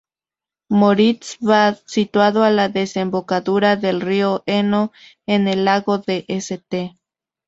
[0.71, 4.91] Moritz-Bad, situado a la desembocadura del río Eno
[5.27, 6.97] en el lago de St.